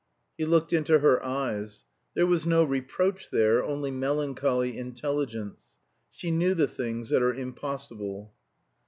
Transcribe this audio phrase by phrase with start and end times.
[0.35, 5.59] He looked into her eyes; there was no reproach there, only melancholy intelligence.
[6.09, 8.33] She knew the things that are impossible.